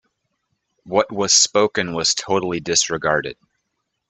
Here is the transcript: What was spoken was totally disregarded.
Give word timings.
What 0.83 1.11
was 1.11 1.31
spoken 1.31 1.93
was 1.93 2.15
totally 2.15 2.59
disregarded. 2.59 3.37